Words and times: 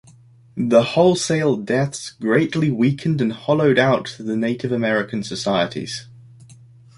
The 0.57 0.81
wholesale 0.81 1.57
deaths 1.57 2.09
greatly 2.09 2.71
weakened 2.71 3.21
and 3.21 3.31
hollowed 3.31 3.77
out 3.77 4.15
the 4.19 4.35
Native 4.35 4.71
American 4.71 5.21
societies. 5.23 6.07